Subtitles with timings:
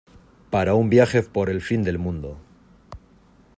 [0.49, 2.39] para un viaje por el fin del mundo